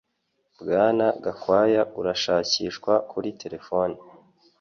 [0.61, 3.95] Bwana gakwaya urashakishwa kuri terefone.